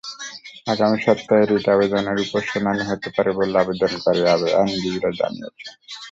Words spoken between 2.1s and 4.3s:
ওপর শুনানি হতে পারে বলে আবেদনকারী